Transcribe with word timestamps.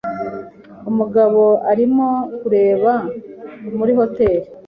Umugabo 0.89 1.43
arimo 1.71 2.09
kureba 2.41 2.93
muri 3.77 3.91
hoteri. 3.99 4.47